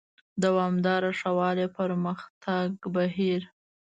[0.03, 0.03] د
[0.45, 3.41] دوامداره ښه والي او پرمختګ بهیر: